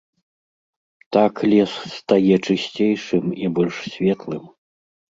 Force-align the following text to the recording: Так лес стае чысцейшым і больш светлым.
Так 1.17 1.33
лес 1.51 1.71
стае 1.99 2.35
чысцейшым 2.45 3.25
і 3.45 3.55
больш 3.61 3.75
светлым. 3.93 4.43